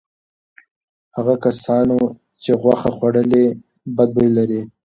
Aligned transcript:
هغو 1.15 1.35
کسانو 1.45 1.99
چې 2.43 2.51
غوښه 2.61 2.89
خوړلې 2.97 3.45
بد 3.95 4.09
بوی 4.15 4.29
لري. 4.37 4.61